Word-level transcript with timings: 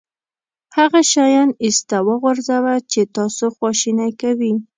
هغه 0.77 0.99
شیان 1.11 1.49
ایسته 1.63 1.97
وغورځوه 2.07 2.73
چې 2.91 3.01
تاسو 3.15 3.45
خواشینی 3.55 4.11
کوي. 4.21 4.53